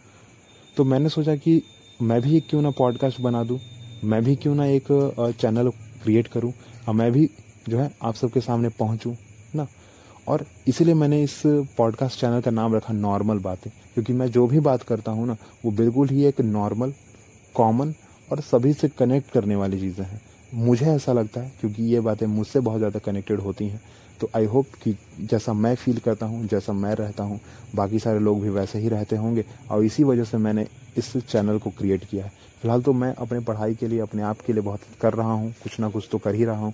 तो 0.76 0.84
मैंने 0.84 1.08
सोचा 1.08 1.34
कि 1.36 1.62
मैं 2.00 2.20
भी 2.22 2.36
एक 2.36 2.46
क्यों 2.50 2.60
ना 2.62 2.70
पॉडकास्ट 2.70 3.20
बना 3.20 3.42
दूँ, 3.44 3.58
मैं 4.04 4.22
भी 4.24 4.34
क्यों 4.36 4.54
ना 4.54 4.66
एक 4.66 4.86
चैनल 5.40 5.68
क्रिएट 6.02 6.28
करूँ, 6.28 6.52
और 6.88 6.94
मैं 6.94 7.10
भी 7.12 7.28
जो 7.68 7.78
है 7.78 7.90
आप 8.02 8.14
सबके 8.14 8.40
सामने 8.40 8.68
पहुँचूँ, 8.78 9.14
ना? 9.54 9.66
और 10.28 10.44
इसीलिए 10.68 10.94
मैंने 10.94 11.22
इस 11.22 11.40
पॉडकास्ट 11.78 12.20
चैनल 12.20 12.40
का 12.40 12.50
नाम 12.50 12.74
रखा 12.74 12.92
नॉर्मल 12.94 13.38
बातें, 13.40 13.70
क्योंकि 13.94 14.12
मैं 14.12 14.30
जो 14.30 14.46
भी 14.46 14.60
बात 14.60 14.82
करता 14.82 15.12
हूँ 15.12 15.26
ना, 15.26 15.36
वो 15.64 15.70
बिल्कुल 15.72 16.08
ही 16.08 16.24
एक 16.24 16.40
नॉर्मल 16.40 16.92
कॉमन 17.54 17.94
और 18.28 18.40
सभी 18.42 18.72
से 18.72 18.88
कनेक्ट 18.88 19.30
करने 19.30 19.56
वाली 19.56 19.80
चीज़ें 19.80 20.04
हैं। 20.04 20.20
मुझे 20.54 20.86
ऐसा 20.86 21.12
लगता 21.12 21.40
है, 21.40 21.52
क्योंकि 21.60 21.82
ये 21.84 22.00
बातें 22.00 22.26
मुझसे 22.28 22.60
बहुत 22.60 22.78
ज़्यादा 22.78 22.98
कनेक्टेड 23.00 23.40
होती 23.40 23.66
हैं। 23.66 23.80
तो 24.22 24.28
आई 24.36 24.44
होप 24.46 24.66
कि 24.82 24.94
जैसा 25.20 25.52
मैं 25.52 25.74
फील 25.76 25.98
करता 25.98 26.26
हूँ, 26.26 26.46
जैसा 26.46 26.72
मैं 26.72 26.94
रहता 26.94 27.24
हूँ, 27.24 27.40
बाकी 27.74 27.98
सारे 27.98 28.18
लोग 28.20 28.40
भी 28.42 28.50
वैसे 28.50 28.78
ही 28.78 28.88
रहते 28.88 29.16
होंगे 29.16 29.44
और 29.70 29.84
इसी 29.84 30.04
वजह 30.04 30.24
से 30.24 30.36
मैंने 30.38 30.66
इस 30.98 31.16
चैनल 31.18 31.58
को 31.58 31.70
क्रिएट 31.70 32.04
किया 32.04 32.24
है। 32.24 32.30
फ़िलहाल 32.62 32.82
तो 32.82 32.92
मैं 32.92 33.14
अपने 33.16 33.38
पढ़ाई 33.40 33.74
के 33.74 33.86
लिए, 33.88 34.00
अपने 34.00 34.22
आप 34.22 34.40
के 34.46 34.52
लिए 34.52 34.62
बहुत 34.62 34.80
कर 35.00 35.12
रहा 35.14 35.32
हूँ, 35.32 35.52
कुछ 35.62 35.78
ना 35.80 35.88
कुछ 35.88 36.08
तो 36.12 36.18
कर 36.18 36.34
ही 36.34 36.44
रहा 36.44 36.58
हूँ, 36.58 36.72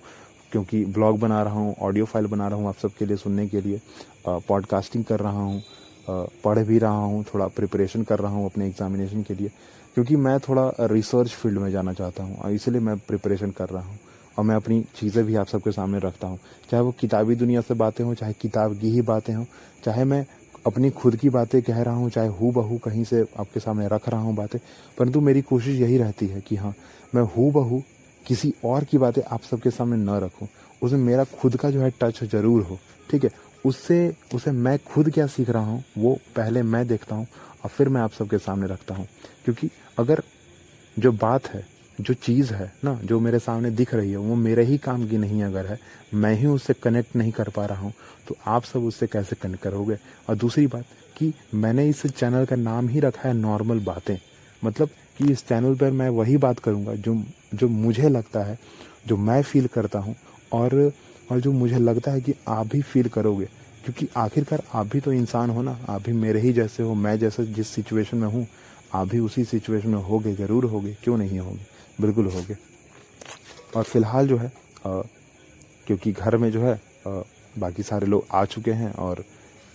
क्योंकि 0.51 0.83
ब्लॉग 0.87 1.19
बना 1.19 1.41
रहा 1.43 1.53
हूँ 1.55 1.75
ऑडियो 1.79 2.05
फ़ाइल 2.05 2.27
बना 2.27 2.47
रहा 2.47 2.57
हूँ 2.59 2.67
आप 2.67 2.77
सबके 2.77 3.05
लिए 3.05 3.17
सुनने 3.17 3.47
के 3.47 3.61
लिए 3.61 3.81
पॉडकास्टिंग 4.27 5.03
कर 5.05 5.19
रहा 5.19 5.41
हूँ 5.41 5.61
पढ़ 6.43 6.59
भी 6.59 6.77
रहा 6.79 6.91
हूँ, 6.93 7.23
थोड़ा 7.33 7.47
प्रिपरेशन 7.47 8.03
कर 8.03 8.19
रहा 8.19 8.31
हूँ 8.31 8.45
अपने 8.45 8.67
एग्जामिनेशन 8.67 9.23
के 9.23 9.33
लिए, 9.33 9.49
क्योंकि 9.95 10.15
मैं 10.17 10.39
थोड़ा 10.39 10.71
रिसर्च 10.81 11.31
फ़ील्ड 11.31 11.59
में 11.59 11.69
जाना 11.71 11.93
चाहता 11.93 12.23
हूँ 12.23 12.37
और 12.37 12.51
इसलिए 12.51 12.81
मैं 12.81 12.97
प्रिपरेशन 12.99 13.51
कर 13.51 13.69
रहा 13.69 13.83
हूँ। 13.83 13.99
और 14.39 14.45
मैं 14.45 14.55
अपनी 14.55 14.79
चीज़ें 14.95 15.23
भी 15.25 15.35
आप 15.35 15.47
सबके 15.47 15.71
सामने 15.71 15.99
रखता 15.99 16.27
हूँ। 16.27 16.39
चाहे 16.71 16.83
वो 16.83 16.91
किताबी 16.99 17.35
दुनिया 17.35 17.61
से 17.61 17.73
बातें 17.73 18.03
हों, 18.03 18.13
चाहे 18.13 18.33
किताब 18.33 18.77
की 18.79 18.89
ही 18.89 19.01
बातें 19.01 19.33
हों, 19.33 19.45
चाहे 19.83 20.03
मैं 20.03 20.25
अपनी 20.67 20.89
खुद 20.89 21.15
की 21.15 21.29
बातें 21.29 21.61
कह 21.61 21.81
रहा 21.81 21.93
हूँ, 21.95 22.09
चाहे 22.09 22.27
हु 22.29 22.51
बहू 22.51 22.77
कहीं 22.77 23.03
से 23.03 23.21
आपके 23.39 23.59
सामने 23.59 23.87
रख 23.87 24.07
रहा 24.09 24.21
हूँ 24.21 24.35
बातें, 24.35 24.59
परंतु 24.97 25.21
मेरी 25.21 25.41
कोशिश 25.41 25.79
यही 25.79 25.97
रहती 25.97 26.27
है 26.27 26.41
कि 26.41 26.55
हाँ 26.55 26.73
मैं 27.15 27.23
हु 27.25 27.49
बहू 27.51 27.81
किसी 28.25 28.53
और 28.65 28.83
की 28.83 28.97
बातें 28.97 29.21
आप 29.23 29.41
सबके 29.41 29.69
सामने 29.71 29.97
न 29.97 30.19
रखूँ। 30.19 30.47
उसमें 30.81 30.99
मेरा 30.99 31.23
खुद 31.33 31.55
का 31.57 31.71
जो 31.71 31.81
है 31.81 31.89
टच 32.01 32.23
ज़रूर 32.23 32.61
हो, 32.61 32.79
ठीक 33.09 33.23
है? 33.23 33.31
उससे, 33.65 34.15
उसे 34.33 34.51
मैं 34.51 34.77
खुद 34.85 35.09
क्या 35.09 35.25
सीख 35.27 35.49
रहा 35.49 35.63
हूँ, 35.63 35.83
वो 35.97 36.13
पहले 36.35 36.61
मैं 36.63 36.87
देखता 36.87 37.15
हूँ 37.15 37.27
और 37.63 37.69
फिर 37.69 37.89
मैं 37.89 38.01
आप 38.01 38.11
सबके 38.11 38.37
सामने 38.37 38.67
रखता 38.67 38.95
हूँ। 38.95 39.07
क्योंकि 39.45 39.69
अगर 39.99 40.21
जो 40.97 41.11
बात 41.11 41.47
है 41.47 41.65
जो 41.99 42.13
चीज़ 42.13 42.53
है 42.53 42.71
ना, 42.83 42.93
जो 43.03 43.19
मेरे 43.19 43.39
सामने 43.39 43.69
दिख 43.71 43.93
रही 43.93 44.11
है, 44.11 44.17
वो 44.17 44.35
मेरे 44.35 44.63
ही 44.63 44.77
काम 44.77 45.07
की 45.07 45.17
नहीं 45.17 45.41
अगर 45.43 45.65
है, 45.65 45.77
मैं 46.13 46.33
ही 46.35 46.45
उससे 46.45 46.73
कनेक्ट 46.73 47.15
नहीं 47.15 47.31
कर 47.31 47.49
पा 47.49 47.65
रहा 47.65 47.81
हूँ 47.81 47.93
तो 48.27 48.35
आप 48.47 48.63
सब 48.63 48.83
उससे 48.83 49.07
कैसे 49.07 49.35
कनेक्ट 49.35 49.63
करोगे? 49.63 49.97
और 50.29 50.35
दूसरी 50.35 50.65
बात 50.67 50.85
कि 51.17 51.33
मैंने 51.53 51.87
इस 51.89 52.05
चैनल 52.07 52.45
का 52.45 52.55
नाम 52.55 52.87
ही 52.87 52.99
रखा 52.99 53.27
है 53.27 53.33
नॉर्मल 53.35 53.79
बातें। 53.79 54.17
मतलब 54.61 54.89
कि 55.17 55.31
इस 55.31 55.47
चैनल 55.47 55.75
पर 55.75 55.91
मैं 55.91 56.09
वही 56.09 56.37
बात 56.37 56.59
करूँगा 56.59 56.95
जो 56.95 57.15
जो 57.53 57.67
मुझे 57.67 58.09
लगता 58.09 58.43
है, 58.43 58.57
जो 59.07 59.17
मैं 59.17 59.41
फील 59.43 59.67
करता 59.67 59.99
हूँ 59.99 60.15
और 60.53 60.91
और 61.31 61.39
जो 61.39 61.51
मुझे 61.51 61.77
लगता 61.77 62.11
है 62.11 62.21
कि 62.21 62.33
आप 62.47 62.67
भी 62.67 62.81
फील 62.81 63.07
करोगे। 63.07 63.45
क्योंकि 63.85 64.07
आखिरकार 64.17 64.63
आप 64.73 64.87
भी 64.87 64.99
तो 64.99 65.13
इंसान 65.13 65.49
हो 65.49 65.61
ना, 65.61 65.77
आप 65.89 66.01
भी 66.01 66.13
मेरे 66.13 66.39
ही 66.39 66.53
जैसे 66.53 66.83
हो, 66.83 66.93
मैं 66.93 67.17
जैसे 67.19 67.45
जिस 67.45 67.67
सिचुएशन 67.67 68.17
में 68.17 68.27
हूँ, 68.27 68.45
आप 68.93 69.07
भी 69.07 69.19
उसी 69.19 69.43
सिचुएशन 69.43 69.89
में 69.89 70.03
होगे, 70.03 70.33
ज़रूर 70.35 70.65
होगे, 70.65 70.95
क्यों 71.03 71.17
नहीं 71.17 71.39
होगे? 71.39 71.68
बिल्कुल 72.01 72.25
हो 72.25 72.41
गए 72.41 72.55
और 73.75 73.83
फ़िलहाल 73.83 74.27
जो 74.27 74.37
है 74.37 74.47
आ, 74.47 75.01
क्योंकि 75.87 76.11
घर 76.11 76.37
में 76.37 76.49
जो 76.51 76.61
है 76.61 76.73
आ, 76.73 77.21
बाकी 77.59 77.83
सारे 77.83 78.07
लोग 78.07 78.25
आ 78.31 78.43
चुके 78.45 78.71
हैं 78.71 78.93
और 78.95 79.23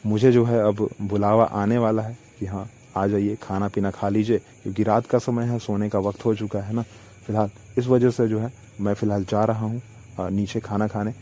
मुझे 0.04 0.32
जो 0.32 0.44
है 0.44 0.60
अब 0.62 0.88
बुलावा 1.02 1.44
आने 1.54 1.78
वाला 1.78 2.02
है 2.02 2.16
कि 2.38 2.46
हाँ 2.46 2.68
आ 2.96 3.06
जाइए 3.06 3.36
खाना 3.42 3.68
पीना 3.68 3.90
खा 3.90 4.08
लीजिए 4.08 4.38
क्योंकि 4.62 4.82
रात 4.82 5.06
का 5.06 5.18
समय 5.18 5.44
है 5.44 5.58
सोने 5.58 5.88
का 5.88 5.98
वक्त 5.98 6.24
हो 6.24 6.34
चुका 6.34 6.60
है 6.60 6.74
ना। 6.74 6.82
फ़िलहाल 7.26 7.50
इस 7.78 7.86
वजह 7.86 8.10
से 8.10 8.26
जो 8.28 8.38
है 8.38 8.52
मैं 8.80 8.94
फ़िलहाल 8.94 9.24
जा 9.24 9.44
रहा 9.44 9.66
हूँ 9.66 10.30
नीचे 10.30 10.60
खाना 10.60 10.86
खाने। 10.88 11.12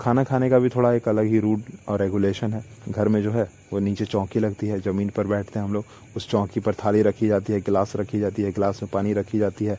खाना 0.00 0.24
खाने 0.24 0.48
का 0.50 0.58
भी 0.58 0.68
थोड़ा 0.68 0.92
एक 0.92 1.08
अलग 1.08 1.26
ही 1.26 1.38
रूल 1.40 1.62
और 1.88 2.00
रेगुलेशन 2.00 2.52
है। 2.52 2.64
घर 2.88 3.08
में 3.08 3.22
जो 3.22 3.30
है 3.32 3.48
वो 3.72 3.78
नीचे 3.78 4.04
चौकी 4.04 4.40
लगती 4.40 4.66
है 4.68 4.80
ज़मीन 4.80 5.08
पर 5.16 5.26
बैठते 5.26 5.58
हैं 5.58 5.66
हम 5.66 5.72
लोग 5.74 6.16
उस 6.16 6.28
चौकी 6.30 6.60
पर 6.60 6.74
थाली 6.74 7.02
रखी 7.02 7.28
जाती 7.28 7.52
है 7.52 7.60
गिलास 7.60 7.92
रखी 7.96 8.20
जाती 8.20 8.42
है 8.42 8.52
गिलास 8.52 8.82
में 8.82 8.90
पानी 8.92 9.12
रखी 9.12 9.38
जाती 9.38 9.64
है। 9.64 9.78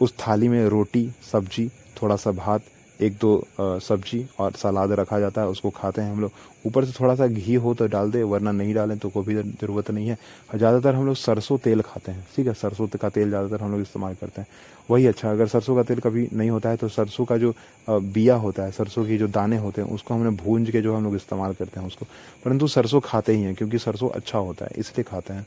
उस 0.00 0.14
थाली 0.18 0.48
में 0.48 0.64
रोटी, 0.68 1.10
सब्ज़ी 1.32 1.68
थोड़ा 2.02 2.16
सा 2.16 2.30
भात, 2.32 2.62
एक 3.00 3.12
दो 3.20 3.46
सब्ज़ी 3.60 4.24
और 4.40 4.52
सलाद 4.52 4.92
रखा 4.92 5.18
जाता 5.20 5.40
है, 5.40 5.48
उसको 5.48 5.70
खाते 5.70 6.02
हैं 6.02 6.12
हम 6.12 6.20
लोग। 6.20 6.32
ऊपर 6.66 6.84
से 6.84 6.92
थोड़ा 6.92 7.14
सा 7.14 7.26
घी 7.26 7.54
हो 7.54 7.72
तो 7.74 7.86
डाल 7.88 8.10
दे, 8.10 8.22
वरना 8.24 8.52
नहीं 8.52 8.74
डालें 8.74 8.96
तो 8.98 9.08
कोई 9.08 9.24
भी 9.24 9.34
ज़रूरत 9.34 9.90
नहीं 9.90 10.08
है। 10.08 10.16
ज़्यादातर 10.54 10.94
हम 10.94 11.06
लोग 11.06 11.16
सरसों 11.16 11.58
तेल 11.58 11.80
खाते 11.82 12.12
हैं, 12.12 12.26
ठीक 12.36 12.46
है? 12.46 12.54
सरसों 12.54 12.86
का 12.90 13.08
तेल 13.08 13.28
ज़्यादातर 13.28 13.62
हम 13.62 13.72
लोग 13.72 13.80
इस्तेमाल 13.80 14.14
करते 14.14 14.40
हैं। 14.40 14.48
वही 14.90 15.06
अच्छा 15.06 15.30
अगर 15.30 15.46
सरसों 15.48 15.74
का 15.76 15.82
तेल 15.82 16.00
कभी 16.00 16.28
नहीं 16.32 16.50
होता 16.50 16.70
है 16.70 16.76
तो 16.76 16.88
सरसों 16.90 17.24
का 17.24 17.36
जो 17.38 17.52
बिया 17.88 18.34
होता 18.36 18.62
है, 18.62 18.70
सरसों 18.70 19.04
की 19.06 19.18
जो 19.18 19.28
दाने 19.28 19.56
होते 19.58 19.82
हैं, 19.82 19.88
उसको 19.90 20.14
हमने 20.14 20.30
भूंज 20.36 20.70
के 20.70 20.82
जो 20.82 20.94
हम 20.96 21.04
लोग 21.04 21.14
इस्तेमाल 21.16 21.54
करते 21.54 21.80
हैं 21.80 21.86
उसको। 21.86 22.06
परंतु 22.44 22.66
सरसों 22.68 23.00
खाते 23.00 23.32
ही 23.32 23.42
हैं, 23.42 23.54
क्योंकि 23.54 23.78
सरसों 23.78 24.10
अच्छा 24.10 24.38
होता 24.38 24.64
है, 24.64 24.70
इसलिए 24.76 25.04
खाते 25.04 25.34
हैं। 25.34 25.46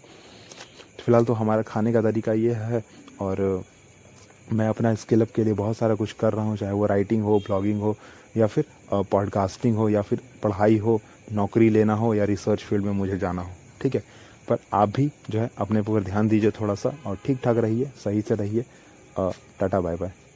फ़िलहाल 1.00 1.26
तो 1.26 1.34
हमारा 1.34 1.62
खाने 1.64 1.94
का 1.94 2.02
तरीका 2.02 2.34
ये 2.34 2.54
है 2.56 2.84
और 3.22 3.64
मैं 4.54 4.68
अपना 4.70 4.94
स्किलअप 4.96 5.32
के 5.36 5.44
लिए 5.44 5.54
बहुत 5.54 5.78
सारा 5.78 5.96
कुछ 5.96 6.12
कर 6.12 6.34
रहा 6.34 6.46
हूँ, 6.46 6.58
चाहे 6.58 6.74
वो 6.74 6.86
राइटिंग 6.86 7.24
हो 7.24 7.40
ब्लॉगिंग 7.40 7.82
हो, 7.82 7.96
या 8.38 8.48
फिर 8.48 8.66
पॉडकास्टिंग 9.12 9.76
हो, 9.78 9.90
या 9.90 10.02
फिर 10.02 10.22
पढ़ाई 10.44 10.78
हो, 10.78 11.00
नौकरी 11.34 11.70
लेना 11.70 11.94
हो, 11.94 12.14
या 12.16 12.24
रिसर्च 12.26 12.64
फ़ील्ड 12.64 12.86
में 12.86 12.92
मुझे 12.92 13.18
जाना 13.18 13.42
हो, 13.42 13.52
ठीक 13.82 13.96
है? 13.96 14.04
पर 14.50 14.58
आप 14.74 14.90
भी 14.90 15.10
जो 15.30 15.40
है 15.40 15.50
अपने 15.58 15.82
पर 15.82 16.04
ध्यान 16.04 16.28
दीजिए 16.28 16.52
थोड़ा 16.52 16.76
सा 16.76 16.94
और 17.06 17.18
ठीक 17.26 17.40
ठाक 17.44 17.58
रहिए, 17.58 17.92
सही 18.04 18.22
से 18.22 18.36
रहिए। 18.36 18.66
Tata 19.18 19.80
bye 19.80 19.96
bye 19.96 20.27